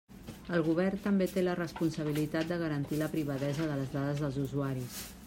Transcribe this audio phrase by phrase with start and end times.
[0.59, 4.99] El govern també té la responsabilitat de garantir la privadesa de les dades dels usuaris.